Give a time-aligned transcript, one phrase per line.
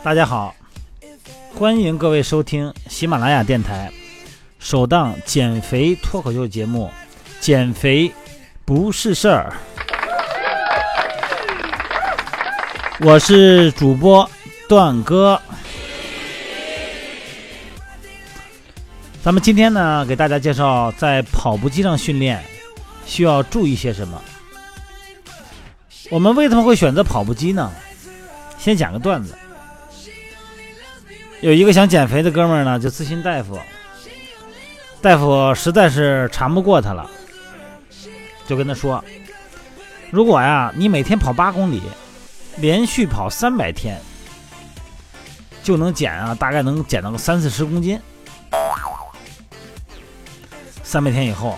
[0.00, 0.54] 大家好，
[1.54, 3.90] 欢迎各位收听喜马拉雅电台
[4.60, 6.88] 首档减肥脱口秀节目
[7.44, 8.10] 《减肥
[8.64, 9.52] 不是事儿》，
[13.06, 14.28] 我是主播
[14.68, 15.40] 段哥。
[19.20, 22.42] 咱们今天呢，给大家介绍在跑步机上训练
[23.04, 24.22] 需要注意些什么。
[26.08, 27.70] 我们为什么会选择跑步机呢？
[28.58, 29.36] 先讲个段子。
[31.40, 33.56] 有一个想减肥的哥们儿呢，就咨询大夫，
[35.00, 37.08] 大夫实在是缠不过他了，
[38.44, 39.04] 就跟他说
[40.10, 41.80] ：“如果呀，你每天跑八公里，
[42.56, 44.00] 连续跑三百天，
[45.62, 48.00] 就能减啊，大概能减到个三四十公斤。
[50.82, 51.56] 三百天以后，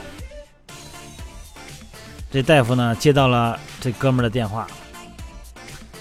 [2.31, 4.67] 这大夫呢接到了这哥们儿的电话，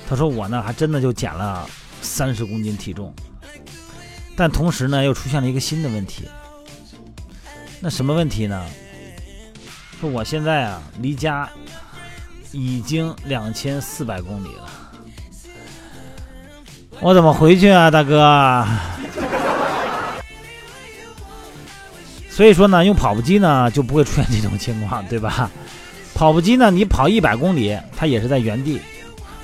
[0.10, 1.66] 他说我呢还真的就减了
[2.02, 3.14] 三十公斤体重。”
[4.40, 6.24] 但同时呢，又出现了一个新的问题。
[7.82, 8.66] 那什么问题呢？
[10.00, 11.50] 说我现在啊，离家
[12.54, 14.70] 已经两千四百公里了，
[17.02, 18.66] 我怎么回去啊，大哥？
[22.30, 25.52] 所以说呢，用跑步机呢，就不会出现这种情况，对吧？
[26.16, 28.80] 跑步机呢，你跑一百公里，它也是在原地，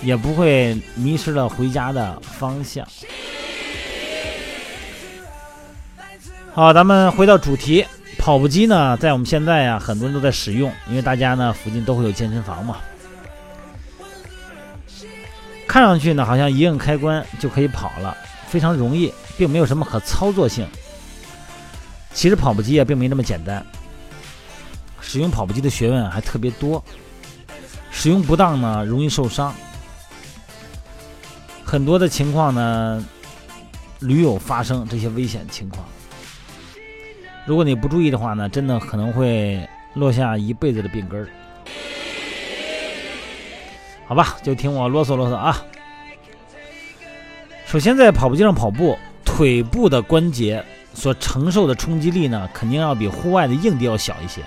[0.01, 2.87] 也不会迷失了回家的方向。
[6.55, 7.85] 好，咱们回到主题，
[8.17, 12.77] 跑步机呢，在我们现在呀，很多人都在使用，因为大家呢附近都会有健身房嘛。
[15.67, 18.15] 看上去呢，好像一摁开关就可以跑了，
[18.47, 20.65] 非常容易，并没有什么可操作性。
[22.13, 23.61] 其实跑步机啊，并没那么简单。
[25.01, 26.81] 使用跑步机的学问还特别多，
[27.91, 29.53] 使用不当呢，容易受伤。
[31.65, 33.05] 很多的情况呢，
[33.99, 35.85] 屡有发生这些危险情况。
[37.45, 41.27] 如果你不注意的话呢，真的可能会落下一辈子的病根儿。
[44.07, 45.63] 好吧，就听我啰嗦啰嗦啊。
[47.67, 50.63] 首先，在跑步机上跑步，腿部的关节
[50.93, 54.41] 所承受的冲击力呢，肯定要比户外的硬地要小一些。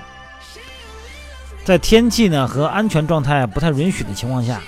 [1.64, 4.60] 在天气呢和安全状态不太允许的情况下，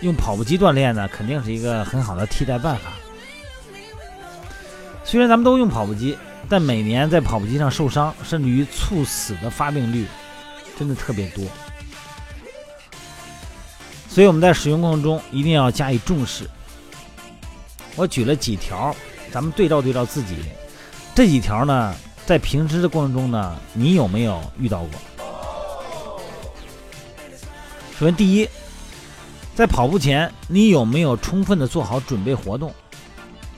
[0.00, 2.90] 用跑步机锻炼呢，肯定是一个很好的替代办法。
[5.04, 6.18] 虽然咱们都用跑步机。
[6.48, 10.06] 但每年在跑步机上受伤，甚至于猝死的发病率，
[10.78, 11.44] 真的特别多。
[14.08, 16.48] 所以我们在使用过程中一定要加以重视。
[17.96, 18.94] 我举了几条，
[19.32, 20.36] 咱们对照对照自己。
[21.14, 21.94] 这几条呢，
[22.26, 24.90] 在平时的过程中呢，你有没有遇到过？
[27.98, 28.48] 首先，第一，
[29.54, 32.72] 在跑步前，你有没有充分的做好准备活动？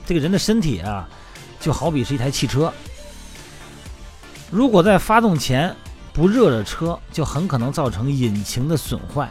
[0.05, 1.07] 这个人的身体啊。
[1.67, 2.71] 就好比是一台汽车，
[4.49, 5.75] 如果在发动前
[6.13, 9.29] 不热着车，就很可能造成引擎的损坏。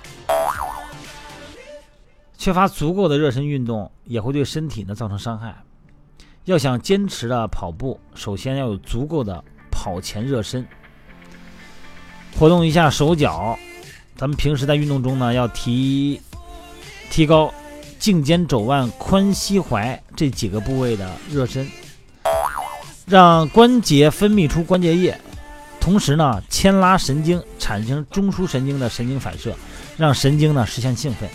[2.36, 5.56] 缺乏足够的热身运动也会对身体呢造成伤害。
[6.44, 10.68] 要想坚持的跑步，首先要有足够的跑前热身，
[12.38, 13.58] 活动一下手脚。
[14.14, 16.20] 咱们平时在运动中呢，要提
[17.10, 17.50] 提高
[17.98, 21.66] 颈肩肘腕髋膝踝这几个部位的热身。
[23.06, 25.16] 让关节分泌出关节液，
[25.78, 29.54] 同时呢，牵拉神经产生中枢神经的神经反射，
[29.96, 31.28] 让神经呢实现兴奋。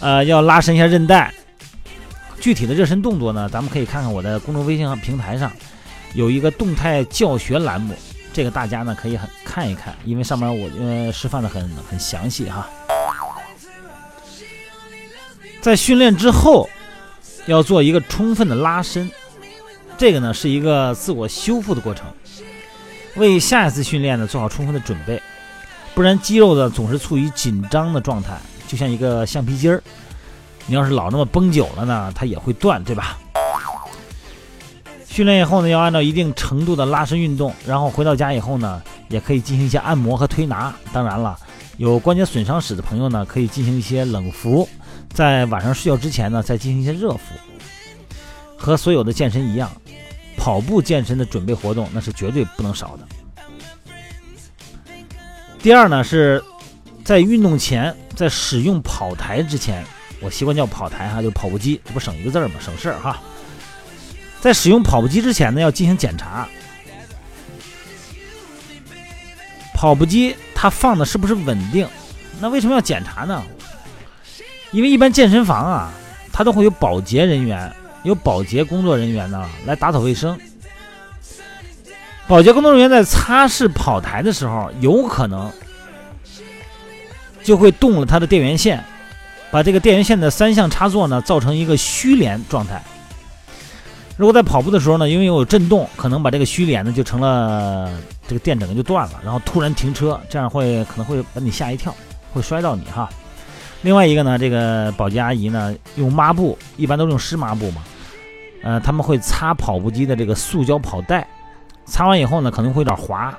[0.00, 1.32] 呃，要拉伸一下韧带。
[2.40, 5.52] 具体的热身动作呢，咱们可以看看我的公众微信平台上
[6.14, 7.94] 有一个动态教学栏目，
[8.32, 12.66] 这个大家呢可以很看一看，因为上面我呃示范的很很详细哈。
[15.60, 16.68] 在训练之后，
[17.46, 19.10] 要做一个充分的拉伸。
[19.96, 22.06] 这个呢是一个自我修复的过程，
[23.16, 25.22] 为下一次训练呢做好充分的准备，
[25.94, 28.36] 不然肌肉呢总是处于紧张的状态，
[28.66, 29.82] 就像一个橡皮筋儿，
[30.66, 33.18] 你要是老那么绷久了呢，它也会断，对吧？
[35.06, 40.74] 训练以后呢，要按照一定程度的拉伸运动，然后回到家以后呢，也可以进行一些按摩和推拿。
[40.92, 41.38] 当然了，
[41.76, 44.68] 有关节损伤史的朋友呢，可以进行一些冷敷，
[45.12, 47.18] 在晚上睡觉之前呢，再进行一些热敷。
[48.56, 49.70] 和所有的健身一样。
[50.44, 53.08] 跑步健身的准备活动那是绝对不能少的。
[55.62, 56.44] 第二呢，是
[57.02, 59.82] 在运动前，在使用跑台之前，
[60.20, 62.56] 我习惯叫跑台哈，就是跑步机，这不省一个字儿吗？
[62.60, 63.22] 省事儿哈。
[64.38, 66.46] 在使用跑步机之前呢，要进行检查，
[69.72, 71.88] 跑步机它放的是不是稳定？
[72.38, 73.42] 那为什么要检查呢？
[74.72, 75.90] 因为一般健身房啊，
[76.30, 77.74] 它都会有保洁人员，
[78.04, 80.38] 有保洁工作人员呢来打扫卫生。
[82.26, 85.50] 保洁工作人员在擦拭跑台的时候，有可能
[87.42, 88.82] 就会动了它的电源线，
[89.50, 92.82] 把这个电源线的三相插座呢造成一个虚连状态。
[94.16, 97.90] 如果在跑步的时候呢，因为有震动，可能把这个虚连呢就成了
[98.28, 101.94] 这个电整个就断了，然后突然停车，这样会可能会把你吓一跳，
[102.32, 103.10] 会摔到你哈。
[103.82, 107.82] 另外一个呢，这个保洁阿姨呢用抹布，一般都是用湿抹布嘛，
[108.64, 111.28] 呃，他们会擦跑步机的这个塑胶跑带，
[111.84, 113.32] 擦完以后呢可能会有点滑，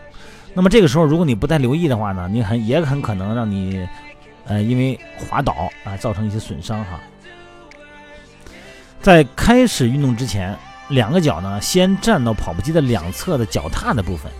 [0.54, 3.86] 那么这个时候如果你不太留意的话呢，你很也很可能让你
[4.46, 7.00] 呃因为滑倒啊造成一些损伤哈。
[9.02, 10.56] 在开始运动之前，
[10.90, 14.32] 两个脚呢先站到跑步机的两侧的脚踏的部分。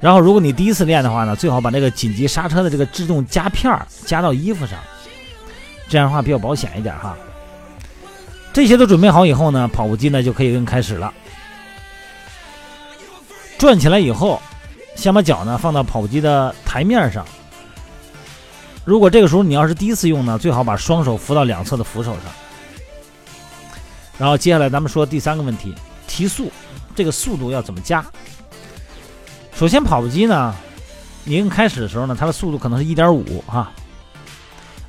[0.00, 3.70] 然后，如果你第一次练的话呢，最好把这个紧急刹车的这个制动夹片
[4.06, 4.78] 夹到衣服上，
[5.88, 7.16] 这样的话比较保险一点哈。
[8.52, 11.12] 这些都准备好以后呢，跑步机呢就可以跟开始了。
[13.58, 14.40] 转起来以后，
[14.96, 17.24] 先把脚呢放到跑步机的台面上。
[18.84, 22.22] 如果这个时候你要是第一次用呢，最好把双手扶到两侧的扶手上。
[24.18, 25.74] 然后接下来咱们说第三个问题，
[26.06, 26.50] 提速，
[26.94, 28.04] 这个速度要怎么加？
[29.54, 30.54] 首先跑步机呢，
[31.24, 33.70] 你刚开始的时候呢，它的速度可能是一点五哈，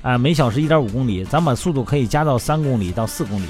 [0.01, 3.45] 啊，每小时一点五公里，咱把速度可以加到三公里到四公里。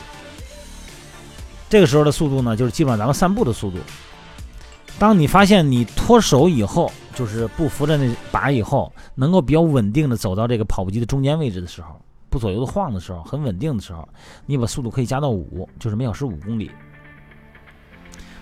[1.70, 3.78] 这个时候的速度呢，就是基本上咱们散步的速度。
[5.00, 12.00] 当你发现你脱手以后，就是不扶着那把以后，能够比较稳定的走到这个跑步机的中间位置的时候。
[12.30, 14.08] 不左右的晃的时候，很稳定的时候，
[14.46, 16.70] 你把速度可以加到五，就是每小时五公里。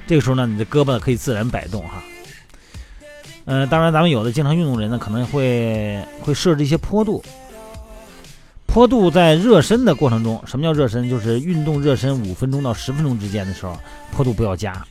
[0.06, 2.04] 这个时候呢，你的胳膊可以自然摆动哈。
[3.46, 7.24] 嗯，当然，咱们有的经常运动人呢，可能会会设置一些坡度。
[8.72, 11.10] 坡度在热身的过程中，什么叫热身？
[11.10, 13.76] 就是运动热身五分钟到十分钟之间的时候，
[14.12, 14.86] 坡度不要加。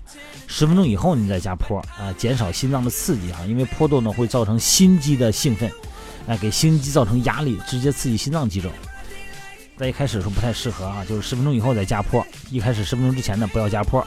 [0.49, 5.71] 十分钟以后你再加坡啊，减少心脏的刺激啊，因为坡度呢会造成心肌的兴奋。
[6.27, 8.69] 哎，给心肌造成压力，直接刺激心脏肌肉。
[9.77, 12.27] 在一开始的时候不太适合啊，就是十分钟以后再加坡。
[12.51, 14.05] 一开始十分钟之前呢，不要加坡。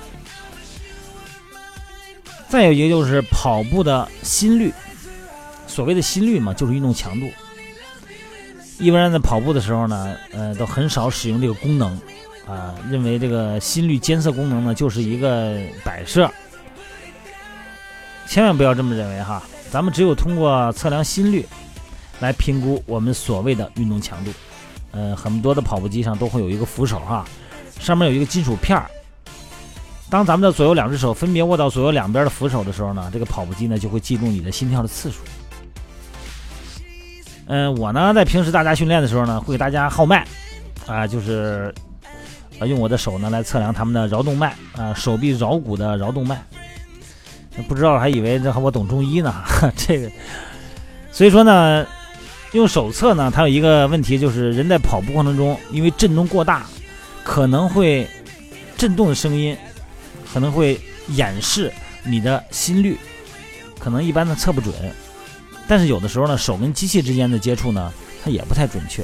[2.50, 4.74] 再有一个就是跑步的心率，
[5.66, 7.28] 所谓的心率嘛，就是运动强度。
[8.81, 11.92] 一般人在跑步的时候呢，呃，都很少使用这个功能
[12.48, 16.30] 啊，认为这个心率监测功能呢就是一个摆设。
[18.28, 21.48] 千万不要这么认为哈，咱们只有通过测量心率。
[22.19, 24.31] 来评估我们所谓的运动强度，
[24.92, 27.25] 呃，很多的跑步机上都会有一个扶手哈，
[27.80, 28.86] 上面有一个金属片儿。
[30.07, 35.18] 当咱们的左右两只手分别握到左右两边的扶手的时候呢，这个跑步机呢就会记录你的心跳的次数。
[37.53, 40.25] 嗯，我呢在平时大家训练的时候呢，会给大家号脉，
[40.88, 41.74] 啊，就是
[42.59, 46.42] 呃用我的手呢来测量他们的桡动脉啊，手臂桡骨的桡动脉。
[47.68, 49.36] 不知道还以为这我懂中医呢，
[49.75, 50.09] 这个，
[51.12, 51.86] 所以说呢。
[52.53, 56.65] 用手测呢，它有一个问题，就是人在跑步过程中，因为震动过大，
[57.24, 58.06] 可能会
[58.75, 59.56] 震动的声音
[60.33, 60.77] 可能会
[61.07, 61.71] 掩饰
[62.03, 63.00] 你的心率，
[63.80, 64.74] 可能一般的测不准。
[65.72, 69.01] 但是有的时候呢，手跟机器之间的接触呢，它也不太准确。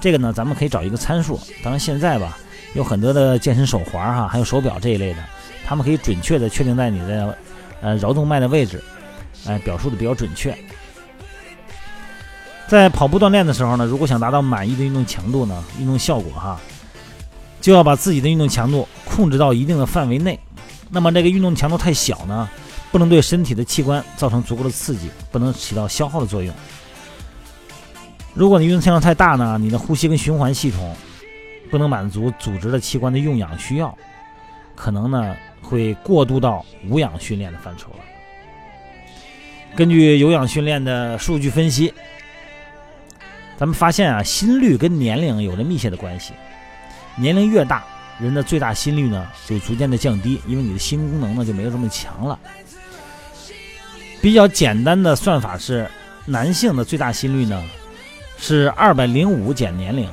[0.00, 1.40] 这个呢，咱们可以找一个参数。
[1.60, 2.38] 当然现在吧，
[2.74, 5.24] 有很多的健身手环哈，还有手表这一类的，
[5.66, 7.36] 他们可以准确的确定在你的
[7.80, 8.80] 呃桡动脉的位置，
[9.44, 10.56] 哎，表述的比较准确。
[12.68, 16.60] 在跑步锻炼的时候呢，如果想达到满意的运动强度呢，运动效果哈，
[17.60, 20.38] 就要把自己的运动强度控制到一定的范围内。
[20.90, 22.48] 那么这个运动强度太小呢，
[22.94, 26.54] 不能对身体的器官造成足够的刺激，不能起到消耗的作用。
[28.34, 30.94] 如果你运动强度太大呢，你的呼吸跟循环系统
[31.72, 33.92] 不能满足组织的器官的用氧需要，
[34.76, 37.96] 可能呢会过渡到无氧训练的范畴了。
[39.74, 41.92] 根据有氧训练的数据分析。
[43.56, 46.32] 咱们发现啊，心率跟年龄有着密切的关系。
[47.16, 47.84] 年龄越大，
[48.20, 52.38] 人的最大心率呢就逐渐的降低，因为你的心功能呢就没有这么强了。
[54.24, 55.86] 比较简单的算法是，
[56.24, 57.62] 男性的最大心率呢
[58.38, 60.08] 是二百零五减年龄，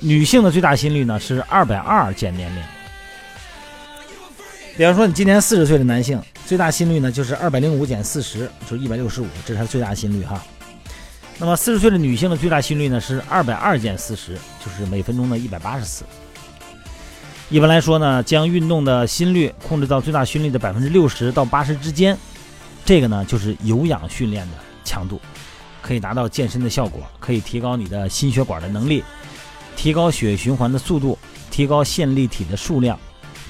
[0.00, 2.60] 女性的最大心率呢是二百二减年龄。
[4.76, 10.42] 比方说，你今年四十岁的男性，最大心率呢就是二百零五减四十，就是一百六十五，这是最大心率哈。
[11.38, 16.04] 那么四十岁的女性的最大心率呢是二百二减四十，就是每分钟的一百八十次。
[17.50, 22.18] 一般来说呢，将运动的心率控制到最大心率的百分之六十到八十之间，
[22.90, 25.20] 这个呢就是有氧训练的强度，
[25.80, 29.04] 可以达到健身的效果，可以提高你的心血管的能力，
[29.76, 31.16] 提高血液循环的速度，
[31.52, 32.98] 提高线粒体的数量，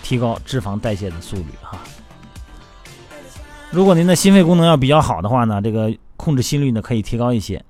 [0.03, 1.79] 提高脂肪代谢的速率哈。
[3.71, 7.65] 如果您的心肺功能要比较好的话呢，这个控制心率呢可以提高一些。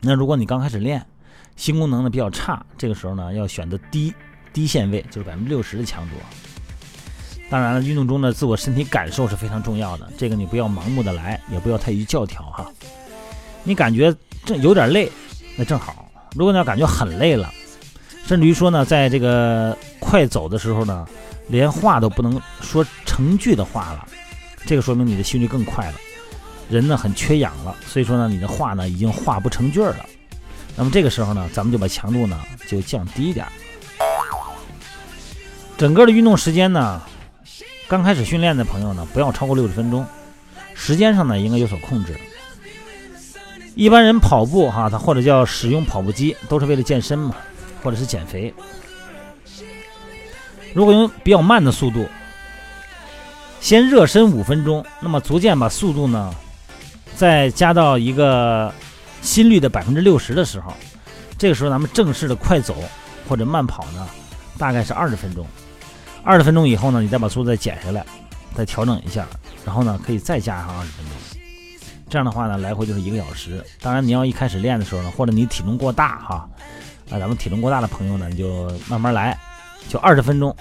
[0.00, 1.06] 那如果你刚开始练，
[1.54, 4.12] 心功能呢比较差，这个时候呢要选择低
[4.52, 6.16] 低线位，就是百分之六十的强度。
[7.50, 12.70] 当然了，运动中的自我身体感受是非常重要的，这个你不要盲目的来，也不要太于教条哈。
[13.64, 14.14] 你感觉
[14.44, 15.10] 正有点累，
[15.56, 15.94] 那正好；
[16.36, 17.50] 如果你要感觉很累了，
[18.26, 21.06] 甚至于说呢，在这个快走的时候呢，
[21.46, 24.06] 连话都不能说成句的话了，
[24.66, 25.94] 这个说明你的心率更快了，
[26.68, 30.04] 人呢很缺氧了，所以说呢，你的话呢已经话不成句了。
[30.76, 32.38] 那么这个时候呢，咱们就把强度呢
[32.68, 33.46] 就降低一点。
[35.78, 37.00] 整个的运动时间呢。
[37.88, 40.06] 刚开始训练的朋友呢，不要超过六十分钟，
[40.74, 42.14] 时间上呢应该有所控制。
[43.74, 47.34] 一般人跑步哈，他或者叫使用跑步机，都是为了健身嘛，
[47.82, 48.52] 或者是减肥。
[50.74, 52.06] 如果用比较慢的速度，
[53.58, 56.34] 先热身五分钟，那么逐渐把速度呢，
[57.16, 58.70] 再加到一个
[59.22, 60.74] 心率的百分之六十的时候，
[61.38, 62.76] 这个时候咱们正式的快走
[63.26, 64.06] 或者慢跑呢，
[64.58, 65.46] 大概是二十分钟。
[66.28, 68.04] 二十分钟以后呢，你再把速度再减下来，
[68.54, 69.26] 再调整一下，
[69.64, 71.40] 然后呢，可以再加上二十分钟。
[72.10, 73.64] 这样的话呢，来回就是一个小时。
[73.80, 76.46] 当然，你要一开始练的时候呢，或者你体重过大哈，
[77.10, 79.34] 啊，咱们体重过大的朋友呢，你就慢慢来，
[79.88, 80.54] 就二十分钟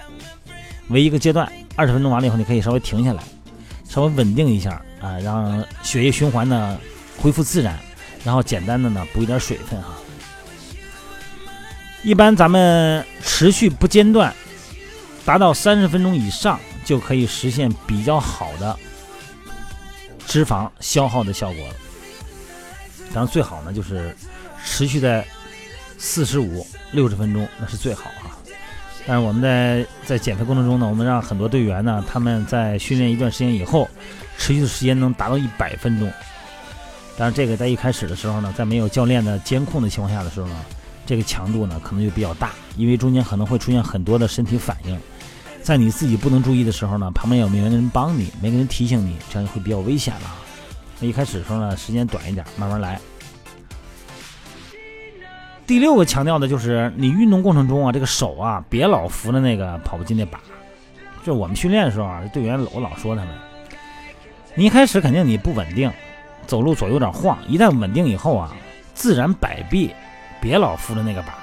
[0.87, 1.51] 为一个阶段。
[1.75, 3.21] 二十分钟完了以后，你可以稍微停下来，
[3.89, 6.79] 稍微稳定一下啊，让血液循环呢
[7.17, 7.77] 恢复自然，
[8.23, 9.89] 然后简单的呢补一点水分哈。
[12.03, 14.33] 一般咱们持续不间断。
[15.27, 18.73] 达到三十分钟以上，就可以实现比较好的
[20.25, 21.73] 脂肪消耗的效果了。
[23.13, 24.15] 当然，最好呢就是
[24.63, 25.27] 持续在
[25.97, 28.39] 四十五、六十分钟，那是最好啊。
[29.05, 33.85] 但是我们在在减肥过程中呢，我们让很多队员呢，他们在训练一段时间以后，
[34.37, 36.09] 持续的时间能达到一百分钟。
[37.17, 40.55] 当然，这个在一开始的时候呢，在没有教练的监控的情况下的时候呢，
[41.05, 44.97] 这个强度呢可能就比较大，因为中间可能会出现很多的身体反应。
[45.67, 50.33] 在你自己不能注意的时候呢，旁边有没有人帮你，没个人提醒你，这样就会比较危险了。
[51.01, 52.97] 那一开始的时候呢，时间短一点，慢慢来。
[55.65, 60.39] 第六个强调的就是你运动过程中啊，这个手啊，别老扶着那个跑步机那把。
[61.25, 63.33] 就我们训练的时候啊，队员我老说他们，
[64.55, 65.91] 你一开始肯定你不稳定，
[66.45, 68.55] 走路左右有点晃，一旦稳定以后啊，
[68.93, 69.93] 自然摆臂，
[70.39, 71.37] 别老扶着那个把。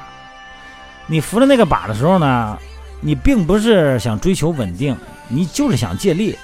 [1.08, 2.58] 你扶着那个把的时候呢？
[3.00, 4.96] 你并不是想追求稳定，
[5.28, 6.36] 你就是想借力。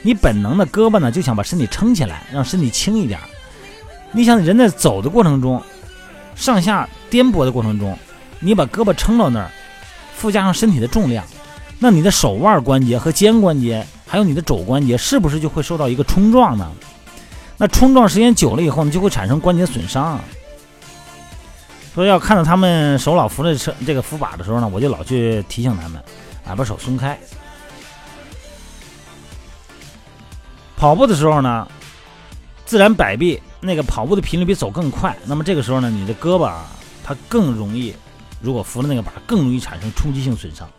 [0.00, 3.18] 你本能的胳膊呢，就想把身体撑起来，让身体轻一点。
[4.12, 5.62] 你想人在走的过程中，
[6.34, 7.98] 上下颠簸的过程中，
[8.40, 9.50] 你把胳膊撑到那儿，
[10.14, 11.24] 附加上身体的重量，
[11.78, 16.70] 那你的手腕关节和肩关节，还有你的肘关节，是不是就会受到一个冲撞呢？
[17.56, 20.18] 那冲撞时间久了以后，你就会产生关节损伤。
[21.98, 26.00] 所以要看到他们手老扶着车这个扶把的时候呢，我就老去提醒他们，
[26.46, 27.18] 啊，把手松开。
[30.76, 31.66] 跑步的时候呢，
[32.64, 35.18] 自然摆臂，那个跑步的频率比走更快。
[35.24, 36.68] 那么这个时候呢，你的胳膊啊，
[37.02, 37.92] 它更容易，
[38.40, 40.70] 如果扶了那个把，更容易产生冲击性损伤。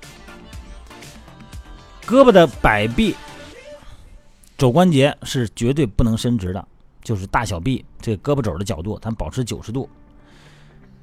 [2.07, 3.13] 胳膊的摆臂，
[4.57, 6.65] 肘关节是绝对不能伸直的，
[7.03, 9.89] 就是大小臂这个胳膊肘的角度，咱保持九十度。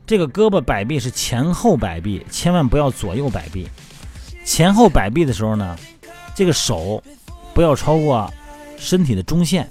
[0.07, 3.69] 这个胳膊摆臂是前后摆臂，千万不要左右摆臂。
[4.45, 5.77] 前后摆臂的时候呢，
[6.33, 7.03] 这个手
[7.53, 8.33] 不要超过
[8.79, 9.69] 身体的中线。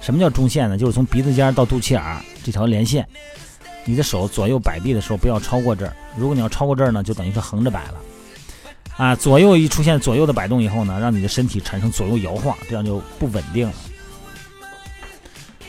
[0.00, 0.76] 什么叫中线呢？
[0.76, 2.02] 就是从鼻子尖到肚脐眼
[2.44, 3.08] 这条连线。
[3.86, 5.96] 你的手左右摆臂的时候不要超过这儿。
[6.14, 7.94] 如果你要超过这儿呢，就等于是横着摆了。
[8.98, 13.74] 啊，左右一出现左右的摆动以后呢，让你的身体产生左右摇晃，这样就不稳定了。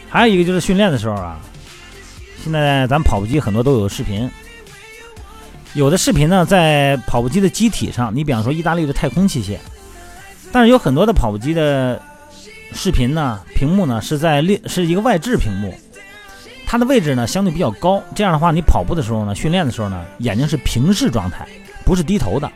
[0.10, 1.40] 还有一个就是训练的时候啊。
[2.44, 4.30] 现在咱跑步机很多都有视频，
[5.74, 9.58] 有的视频呢在跑步机的机体上，你比方说意大利的太空器械，
[10.51, 12.01] 但是有很多的跑步机的
[12.72, 15.74] 视频呢，屏幕呢是在另是一个外置屏幕，
[16.68, 21.48] 它的位置呢相对比较高，这样的话你跑步的时候呢，训练的时候呢，眼睛是平视状态，
[21.84, 22.51] 不是低头的，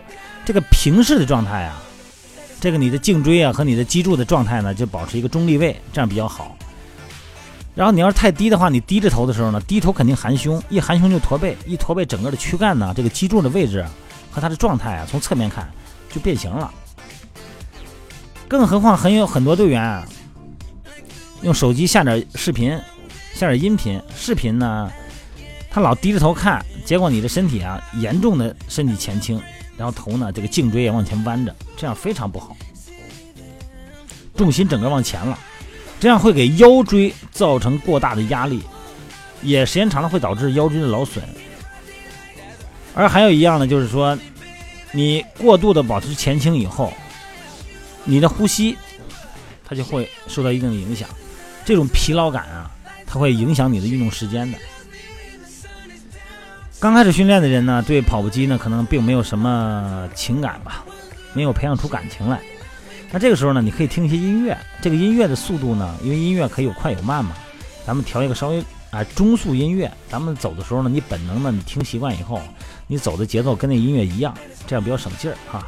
[0.45, 1.81] 这个平视的状态啊，
[2.59, 6.55] 这个你的颈椎啊和你的脊柱的状态呢就保持一个中立位，这样比较好。
[7.79, 13.86] 然后你要是太低的话，你低着头的时候呢，低头肯定含胸，一含胸就驼背，一驼背整个的躯干呢，这个脊柱的位置
[14.29, 15.65] 和它的状态啊，从侧面看
[16.12, 16.69] 就变形了。
[18.50, 20.05] 更何况很有很多队员啊
[21.41, 22.77] 用手机下点视频，
[23.33, 24.91] 下点音频，视频呢，
[25.71, 29.41] 他老低着头看，结果你的身体啊严重的身体前倾，
[29.77, 32.57] 然后头呢这个颈椎也往前弯着，这样非常不好，
[34.36, 35.39] 重心整个往前了，
[36.00, 38.63] 这样会给腰椎造成过大的压力，
[39.41, 41.24] 也时间长了会导致腰椎的劳损。
[42.96, 44.18] 而还有一样呢，就是说
[44.91, 46.94] 你过度的保持前倾以后，
[48.03, 48.77] 你的呼吸
[49.65, 51.08] 它就会受到一定的影响，
[51.65, 52.72] 这种疲劳感啊，
[53.06, 54.58] 它会影响你的运动时间的。
[56.79, 60.84] 刚开始训练的人呢，对跑步机呢可能并没有什么情感吧，
[61.34, 62.39] 没有培养出感情来。
[63.12, 64.58] 那这个时候呢，你可以听一些音乐。
[64.82, 67.36] 这个音乐的速度呢，因为音乐可以有快有慢嘛，
[67.86, 69.92] 咱们调一个稍微啊中速音乐。
[70.08, 72.39] 咱们走的时候呢，你本能的你听习惯以后，
[72.86, 74.34] 你走的节奏跟那音乐一样，
[74.68, 75.68] 这样比较省劲儿哈。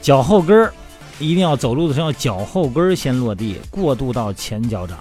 [0.00, 0.72] 脚后跟儿
[1.18, 4.98] 一定要走路的时候，脚后跟儿先落地，过渡到前脚掌。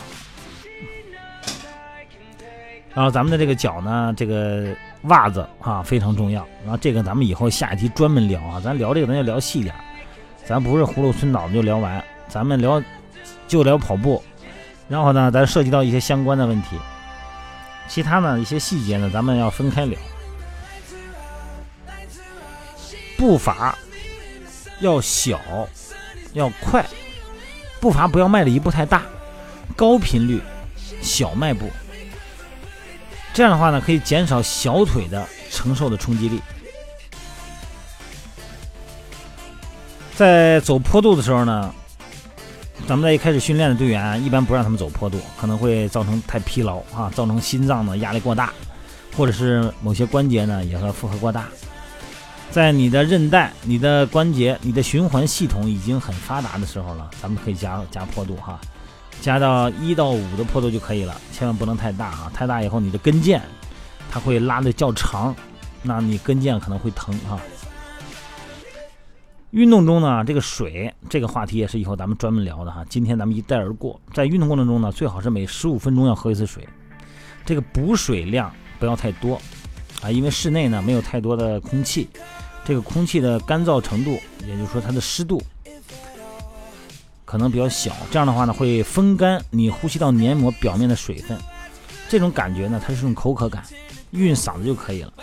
[2.94, 6.46] 然后咱们的这个脚呢，这个袜子啊非常重要。
[6.64, 9.80] 然后这个咱们以后下一题专门聊啊，咱聊这个咱就聊细点儿，
[10.46, 12.82] 咱不是葫芦村脑子就聊完，咱们聊
[13.48, 14.22] 就聊跑步。
[14.90, 16.78] 然后呢，咱涉及到一些相关的问题，
[17.88, 19.98] 其他呢一些细节呢，咱们要分开聊。
[23.18, 23.78] 步伐
[24.80, 25.40] 要小，
[26.34, 26.86] 要快，
[27.80, 29.04] 步伐不要迈的一步太大，
[29.76, 30.42] 高频率，
[31.02, 31.70] 小迈步。
[33.34, 36.42] 这样的话呢，可以减少小腿的承受的冲击力。
[40.22, 41.74] 在走坡度的时候呢，
[42.88, 48.54] 咱们在一开始训练的队员一般不让他们走坡度，可能会造成太疲劳啊，造成心脏的压力过大，
[49.18, 51.48] 或者是某些关节呢也和负荷过大。
[52.52, 58.60] 在你的韧带、你的关节、你的循环系统已经很发达的时候了，咱们可以加加坡度哈。
[59.22, 62.32] 加到一到五的坡度就可以了，千万不能太大啊！
[62.32, 63.42] 太大以后你的跟腱
[64.12, 65.36] 它会拉的较长，
[65.82, 67.40] 那你跟腱可能会疼哈。
[69.52, 72.86] 运动中呢，这个水这个话题也是以后咱们专门聊的哈。
[72.88, 76.66] 今天咱们一带而过，在运动过程中呢，最好是每十五分钟要喝一次水，
[77.46, 79.42] 这个补水量不要太多
[80.02, 82.08] 啊，因为室内呢没有太多的空气，
[82.64, 85.42] 这个空气的干燥程度，也就是说它的湿度。
[87.26, 91.38] 可能比较小，这样的话呢，会风干你呼吸道黏膜表面的水分，
[92.08, 93.62] 这种感觉呢，它是种口渴感，
[94.12, 95.14] 运嗓子就可以了。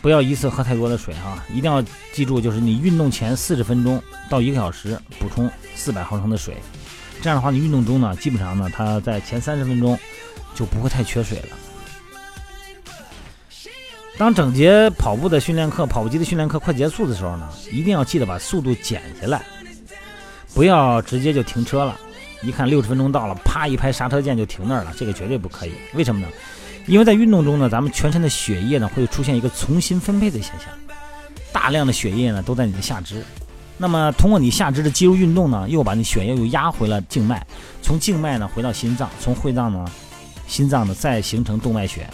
[0.00, 1.82] 不要一次喝太多的水哈，一定要
[2.12, 6.56] 记住，就是你运动前四十分钟到一个小时补充四百毫升的水，
[7.20, 9.98] 这样的话，你运动中呢，基本上呢，它在前三十分钟
[10.54, 11.56] 就不会太缺水了。
[14.16, 19.42] 当整节跑步的训练课、跑步机的训练课快结束的时候呢，一定要记得把速度减下来。
[20.54, 21.96] 不要直接就停车了，
[22.42, 25.72] 一看六十分钟到了，啪一拍刹车键就停那儿了，这个绝对不可以。
[25.94, 26.26] 为什么呢？
[26.88, 30.68] 因为在运动中呢，咱们全身的血液呢会出现一个重新分配的现象，
[31.52, 33.22] 大量的血液呢都在你的下肢，
[33.76, 37.46] 那么通过你下肢的肌肉运动呢，又把你血液又压回了静脉，
[37.82, 39.84] 从静脉呢回到心脏，从会脏呢，
[40.46, 42.08] 心脏呢再形成动脉血。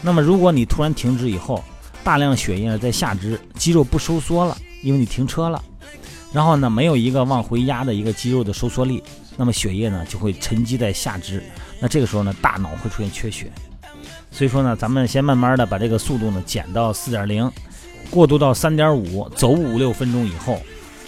[0.00, 1.62] 那么如果你突然停止以后，
[2.02, 5.62] 大量血液呢在下肢，肌肉不收缩了，因为你停车了。
[6.32, 9.02] 然后呢，没有一个往回压的一个肌肉的收缩力，
[9.36, 11.42] 那么血液呢就会沉积在下肢，
[11.78, 13.52] 那这个时候呢，大脑会出现缺血。
[14.30, 17.50] 所以说呢，咱们先慢慢的把这个速度呢减到四点零，
[18.10, 20.60] 过渡到三点五，走五六分钟以后，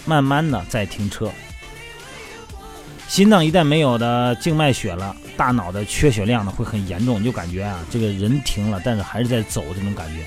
[0.05, 1.29] 慢慢的再停车。
[3.07, 10.23] 心脏一旦没有的静脉血了，大脑的缺血量呢会很严重，你就感觉啊，这个人停了，但是还是在走这种感觉，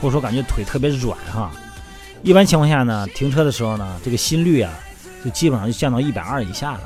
[0.00, 1.50] 或者说感觉腿特别软哈。
[2.22, 4.72] 一般情况下呢，停车的时候呢，这个心率啊，
[5.24, 6.80] 就基本上就降到一百二以下了，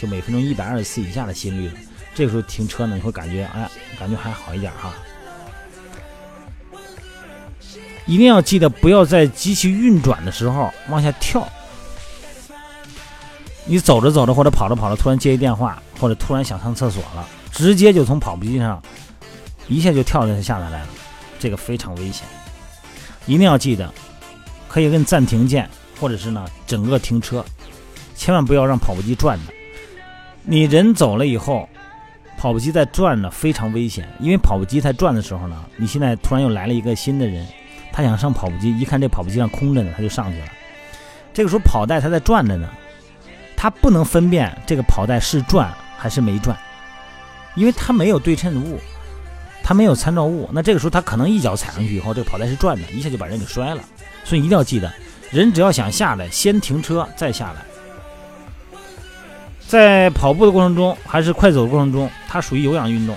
[0.00, 1.74] 就每分钟一百二十次以下的心率了。
[2.14, 4.92] 这个时候停车呢，你会感觉，哎，感觉还好一点哈。
[8.08, 11.46] 一定要记得不要在机器运转的时候往下跳。
[13.66, 18.82] 你走着走着或者跑着跑着，突然接一电话，或者突然想上厕所了，直接就从跑步机上
[19.68, 20.86] 一下就跳下下来了，
[21.38, 22.26] 这个非常危险。
[23.26, 23.92] 一定要记得。
[24.70, 25.66] 可以摁暂停键，
[25.98, 27.42] 或者是呢整个停车，
[28.14, 29.52] 千万不要让跑步机转着。
[30.42, 31.66] 你人走了以后，
[32.36, 34.06] 跑步机在转呢，非常危险。
[34.20, 37.46] 因为跑步机在转的时候呢，你现在突然又来了一个新的人，
[37.98, 40.46] 他想上跑步机，一看这跑步机上空着呢，他就上去了。
[41.34, 42.68] 这个时候跑带它在转着呢，
[43.56, 46.56] 他不能分辨这个跑带是转还是没转，
[47.56, 48.78] 因为它没有对称物，
[49.64, 50.48] 它没有参照物。
[50.52, 53.82] 那这个时候他可能一脚踩上去以后，这个跑带是转的，一下就把人给摔了。
[54.22, 54.88] 所以一定要记得，
[55.32, 57.64] 人只要想下来，先停车再下来。
[59.66, 63.16] 在跑步的过程中，还是快走的过程中，它属于有氧运动，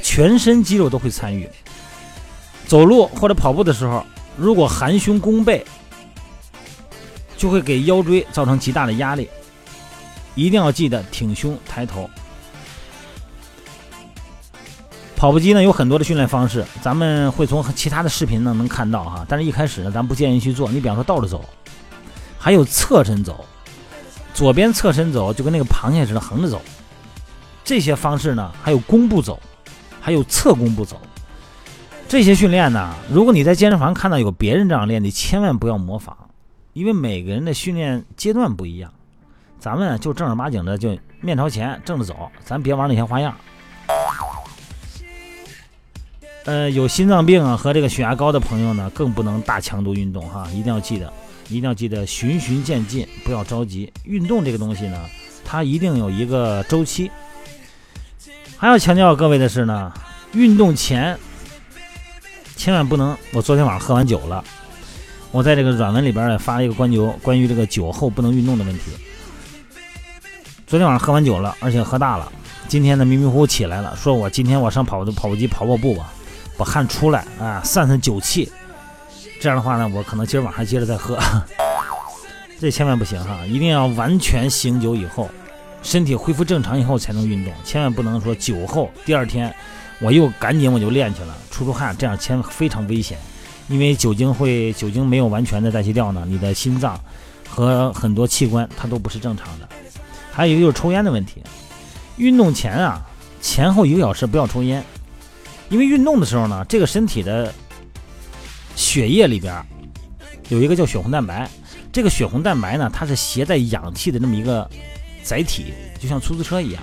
[0.00, 1.46] 全身肌肉都会参与。
[2.68, 4.04] 走路或者跑步的时候，
[4.36, 5.64] 如果含胸弓背，
[7.34, 9.26] 就会给腰椎造成极大的压力。
[10.34, 12.08] 一定要记得挺胸抬头。
[15.16, 19.24] 跑步机呢有很多的训练方式，咱们会从其他的视频呢能看到哈。
[19.26, 20.68] 但是一开始呢，咱不建议去做。
[20.68, 21.42] 你比方说倒着走，
[22.38, 23.46] 还有侧身走，
[24.34, 26.60] 左边侧身走就跟那个螃蟹似的横着走。
[27.64, 29.40] 这些方式呢，还有弓步走，
[30.00, 31.00] 还有侧弓步走。
[32.08, 36.16] 这些训练呢，如果你在健身房看到有别人这样练，你千万不要模仿，
[36.72, 38.90] 因为每个人的训练阶段不一样。
[39.60, 43.36] 咱们就正儿八经的就面朝前正着走，咱别玩那些花样。
[46.46, 51.12] 呃，有心脏病啊和这个血压高的朋友呢，更不能大强度运动哈，一定要记得，
[51.48, 53.92] 一定要记得循序渐进，不要着急。
[54.04, 54.98] 运动这个东西呢，
[55.44, 57.10] 它一定有一个周期。
[58.56, 59.92] 还要强调各位的是呢，
[60.32, 61.18] 运动前
[62.58, 63.16] 千万不能。
[63.32, 64.44] 我昨天晚上喝完酒了，
[65.30, 68.90] 我在这个软文里边也发了一个关于关于这个酒后不能运动的问题。
[70.66, 72.30] 昨天晚上喝完酒了，而且喝大了，
[72.66, 76.12] 今天呢迷迷糊糊起来了，说我今天我上跑跑步机跑跑步吧。
[76.58, 78.50] 把汗出来啊，散散酒气。
[79.40, 81.16] 这样的话呢，我可能今儿晚上接着再喝。
[82.58, 85.30] 这千万不行哈，一定要完全醒酒以后，
[85.80, 87.54] 身体恢复正常以后才能运动。
[87.62, 89.54] 千万不能说酒后第二天
[90.00, 93.18] 我又赶紧我就练去了，出出汗，这样千非常危险。
[93.68, 96.98] 因为酒精会酒精没有完全的代谢掉呢，你的心脏
[97.48, 99.68] 和很多器官它都不是正常的。
[100.32, 101.42] 还有一个就是抽烟的问题，
[102.16, 103.04] 运动前啊，
[103.42, 104.82] 前后一个小时不要抽烟。
[105.68, 107.52] 因为运动的时候呢，这个身体的
[108.74, 109.54] 血液里边
[110.48, 111.46] 有一个叫血红蛋白，
[111.92, 114.66] 这个血红蛋白呢，它是携带氧气的那么一个
[115.22, 116.82] 载体，就像出租车一样。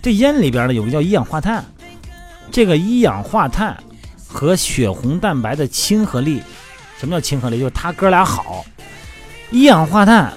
[0.00, 1.62] 这烟里边呢有个叫一氧化碳，
[2.50, 3.76] 这个一氧化碳
[4.26, 6.42] 和血红蛋白的亲和力，
[6.98, 7.58] 什么叫亲和力？
[7.58, 8.64] 就是它哥俩好。
[9.50, 10.32] 一氧化碳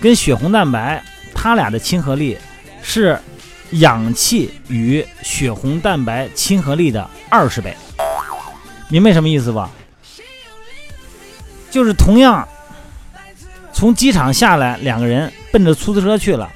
[0.00, 1.02] 跟血红蛋白，
[1.34, 2.38] 它俩的亲和力
[2.82, 3.18] 是。
[3.76, 7.74] 氧气与血红蛋白亲和力的二十倍，
[8.90, 9.70] 明白什么意思吧？
[11.70, 12.46] 就是同样
[13.72, 16.52] 从机场下来，两个人奔着出租车去了。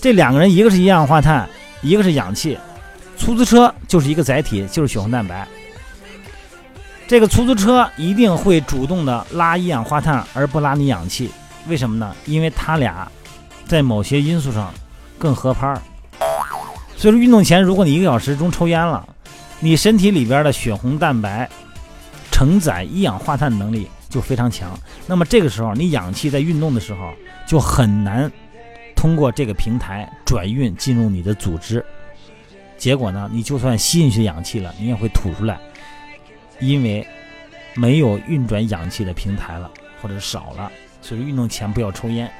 [0.00, 1.48] 这两个人，一个是一氧化碳，
[1.80, 2.58] 一个是氧气。
[3.18, 5.46] 出租车就是一个载体，就是血红蛋白。
[7.06, 11.30] 这个出租车一定会主动的拉一氧化碳，而不拉你氧气。
[11.66, 12.14] 为什么呢？
[12.26, 13.10] 因为他俩
[13.66, 14.72] 在某些因素上
[15.18, 15.80] 更合拍儿。
[16.96, 19.06] 所以说，运动前如果你一个小时中抽烟了，
[19.60, 21.48] 你身体里边的血红蛋白
[22.30, 24.78] 承载一氧化碳能力就非常强。
[25.06, 27.12] 那么这个时候，你氧气在运动的时候
[27.46, 28.30] 就很难
[28.94, 31.84] 通过这个平台转运进入你的组织。
[32.78, 35.58] 结果呢，你就算吸进去氧气了，你也会吐出来，
[36.60, 37.06] 因为
[37.74, 40.70] 没有运转氧气的平台了，或者少了。
[41.02, 42.30] 所以运动前不要抽烟。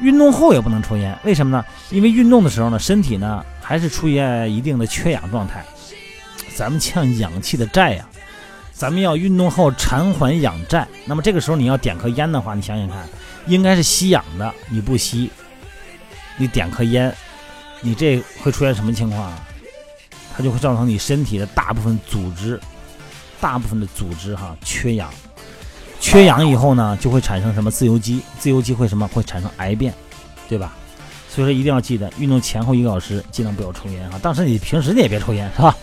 [0.00, 1.64] 运动后也不能抽烟，为什么呢？
[1.90, 5.64] 因为运动的时候呢，身体呢还是出现一定的缺氧状态，
[6.56, 8.04] 咱们欠氧气的债呀，
[8.72, 10.86] 咱们要运动后偿还氧债。
[11.06, 13.08] 那么这个时候你要点颗烟的话，你想想看，
[13.46, 15.30] 应该是吸氧的，你不吸，
[16.36, 17.14] 你点颗烟，
[17.80, 19.46] 你这会出现什么情况啊？
[20.36, 22.60] 它就会造成你身体的大部分组织，
[23.40, 25.08] 大部分的组织哈缺氧。
[26.00, 28.20] 缺氧以后呢，就会产生什么自由基？
[28.38, 29.08] 自由基会什么？
[29.08, 29.94] 会产生癌变，
[30.48, 30.74] 对吧？
[31.28, 34.18] 所以说一定要记得，运动前后一个小时尽量不要抽烟啊。
[34.22, 35.74] 当时你平时你也别抽烟，是吧？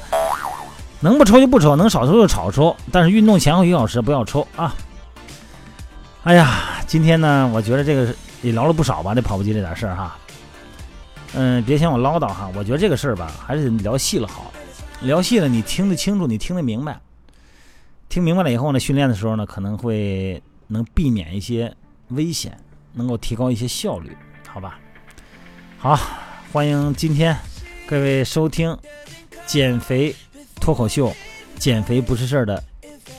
[1.00, 2.76] 能不抽就不抽，能少抽就少抽。
[2.92, 4.76] 但是运动前后一个小时不要抽啊。
[6.24, 10.16] 哎呀，今天呢，我觉得这个也聊了不少吧，这跑步机这点事儿哈。
[11.34, 14.52] 嗯，别嫌我唠叨哈，我觉得这个事儿吧，还是聊细了好。
[15.02, 17.00] 聊细了，你听得清楚，你听得明白。
[18.10, 21.74] 听明白了以后呢，训练的时候呢，可能会能避免一些
[22.10, 22.58] 危险，
[22.94, 24.16] 能够提高一些效率，
[24.48, 24.80] 好吧？
[25.78, 25.98] 好，
[26.52, 27.36] 欢迎今天
[27.88, 28.78] 各位收听
[29.48, 30.14] 减肥
[30.60, 31.08] 脱口秀
[31.58, 32.62] 《减肥不是事儿》的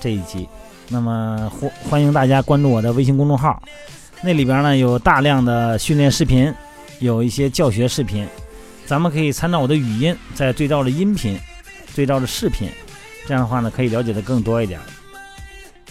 [0.00, 0.46] 这一集。
[0.88, 3.60] 那么欢欢迎大家关注我的微信公众号，
[4.22, 6.52] 那里边呢有大量的训练视频，
[7.02, 8.26] 有一些教学视频，
[8.86, 11.36] 咱们可以参照我的语音，再对照着音频，
[11.96, 12.68] 对照着视频。
[13.26, 14.78] 这样的话呢，可以了解的更多一点。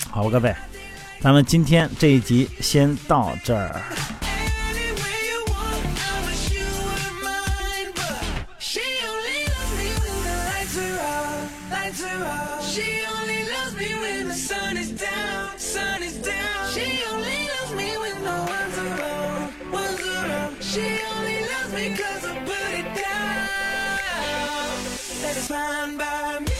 [0.10, 0.56] 好，各位，
[1.19, 3.82] 咱们今天这一集先到这儿。
[25.51, 26.50] Stand by me.